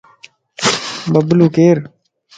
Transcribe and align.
ببلو 1.11 1.47
ڪير؟ 1.55 1.77